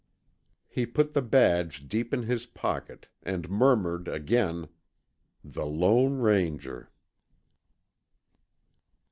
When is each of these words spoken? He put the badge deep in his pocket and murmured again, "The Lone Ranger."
He 0.67 0.87
put 0.87 1.13
the 1.13 1.21
badge 1.21 1.87
deep 1.87 2.11
in 2.11 2.23
his 2.23 2.47
pocket 2.47 3.07
and 3.21 3.47
murmured 3.51 4.07
again, 4.07 4.67
"The 5.43 5.67
Lone 5.67 6.17
Ranger." 6.17 6.89